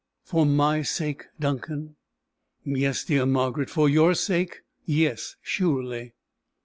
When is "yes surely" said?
4.87-6.15